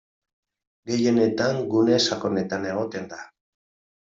Gehienetan 0.91 1.59
gune 1.75 1.99
sakonetan 2.09 2.67
egoten 2.71 3.07
da. 3.13 3.21